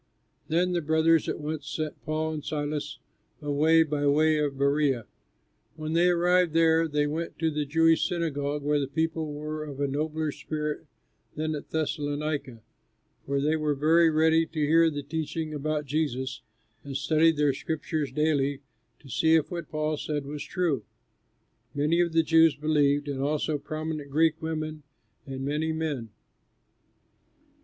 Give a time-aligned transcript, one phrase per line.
[0.47, 2.97] Then the brothers at once sent Paul and Silas
[3.39, 5.03] away by night to Berœa.
[5.75, 9.79] When they arrived there, they went to the Jewish synagogue, where the people were of
[9.79, 10.87] a nobler spirit
[11.35, 12.61] than at Thessalonica,
[13.27, 16.41] for they were very ready to hear the teaching about Jesus,
[16.83, 18.61] and studied their scriptures daily
[19.01, 20.83] to see if what Paul said was true.
[21.75, 24.81] Many of the Jews believed and also prominent Greek women
[25.27, 26.09] and many men.